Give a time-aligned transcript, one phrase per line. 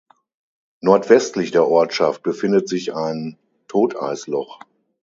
[0.79, 4.59] Nordwestlich der Ortschaft befindet sich ein Toteisloch.